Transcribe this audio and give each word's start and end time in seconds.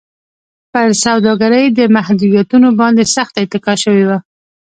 پر 0.73 0.87
سوداګرۍ 1.03 1.65
د 1.77 1.79
محدودیتونو 1.95 2.69
باندې 2.79 3.03
سخته 3.15 3.37
اتکا 3.41 3.73
شوې 3.83 4.03
وه. 4.09 4.17